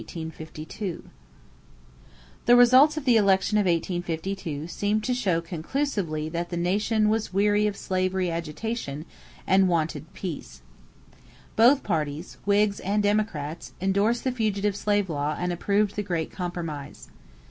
= 0.01 0.01
The 0.01 1.03
results 2.55 2.97
of 2.97 3.05
the 3.05 3.17
election 3.17 3.59
of 3.59 3.67
1852 3.67 4.67
seemed 4.67 5.03
to 5.03 5.13
show 5.13 5.41
conclusively 5.41 6.27
that 6.29 6.49
the 6.49 6.57
nation 6.57 7.07
was 7.07 7.31
weary 7.31 7.67
of 7.67 7.77
slavery 7.77 8.31
agitation 8.31 9.05
and 9.45 9.69
wanted 9.69 10.11
peace. 10.15 10.63
Both 11.55 11.83
parties, 11.83 12.37
Whigs 12.47 12.79
and 12.79 13.03
Democrats, 13.03 13.73
endorsed 13.79 14.23
the 14.23 14.31
fugitive 14.31 14.75
slave 14.75 15.07
law 15.07 15.35
and 15.37 15.53
approved 15.53 15.95
the 15.95 16.01
Great 16.01 16.31
Compromise. 16.31 17.09